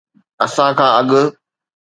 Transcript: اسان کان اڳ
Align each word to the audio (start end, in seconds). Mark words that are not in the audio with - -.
اسان 0.45 0.71
کان 0.77 0.89
اڳ 0.99 1.09